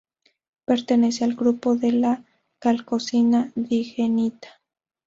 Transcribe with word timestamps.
Pertenece 0.65 1.25
al 1.25 1.35
grupo 1.35 1.75
de 1.75 1.91
la 1.91 2.25
calcosina-digenita. 2.57 4.47